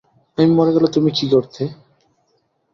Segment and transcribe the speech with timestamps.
[0.37, 1.63] আমি মরে গেলে তুমি কী করতে?